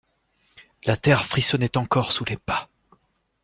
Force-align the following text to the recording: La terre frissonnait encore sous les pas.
La 0.85 0.97
terre 0.97 1.27
frissonnait 1.27 1.77
encore 1.77 2.11
sous 2.11 2.25
les 2.25 2.35
pas. 2.35 2.71